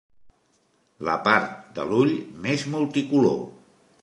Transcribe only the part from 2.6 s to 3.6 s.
multicolor.